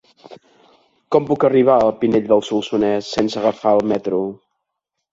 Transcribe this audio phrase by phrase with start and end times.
[1.15, 4.27] Com puc arribar a Pinell de Solsonès sense agafar el metro?